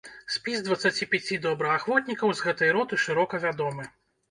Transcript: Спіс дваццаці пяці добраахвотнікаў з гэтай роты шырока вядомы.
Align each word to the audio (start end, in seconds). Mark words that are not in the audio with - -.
Спіс 0.35 0.63
дваццаці 0.67 1.07
пяці 1.11 1.37
добраахвотнікаў 1.43 2.33
з 2.41 2.49
гэтай 2.49 2.75
роты 2.81 3.03
шырока 3.07 3.45
вядомы. 3.47 3.91